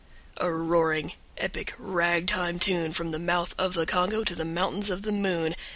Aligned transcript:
# 0.25 0.29
A 0.37 0.51
roaring, 0.51 1.13
epic, 1.37 1.75
rag 1.77 2.25
time 2.25 2.57
tune 2.57 2.91
From 2.91 3.11
the 3.11 3.19
mouth 3.19 3.53
of 3.59 3.75
the 3.75 3.85
Congo 3.85 4.23
To 4.23 4.33
the 4.33 4.43
Mountains 4.43 4.89
of 4.89 5.03
the 5.03 5.11
Moon. 5.11 5.55